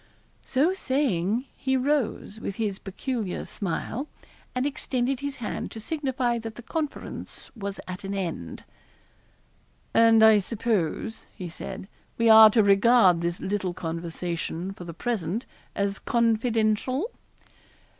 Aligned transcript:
So 0.43 0.73
saying, 0.73 1.45
he 1.55 1.77
rose, 1.77 2.39
with 2.39 2.55
his 2.55 2.79
peculiar 2.79 3.45
smile, 3.45 4.07
and 4.55 4.65
extended 4.65 5.19
his 5.19 5.35
hand 5.35 5.69
to 5.69 5.79
signify 5.79 6.39
that 6.39 6.55
the 6.55 6.63
conference 6.63 7.51
was 7.55 7.79
at 7.87 8.03
an 8.03 8.15
end. 8.15 8.63
'And 9.93 10.23
I 10.23 10.39
suppose,' 10.39 11.27
he 11.35 11.49
said, 11.49 11.87
'we 12.17 12.29
are 12.31 12.49
to 12.49 12.63
regard 12.63 13.21
this 13.21 13.39
little 13.39 13.75
conversation, 13.75 14.73
for 14.73 14.85
the 14.85 14.95
present, 14.95 15.45
as 15.75 15.99
confidential?' 15.99 17.11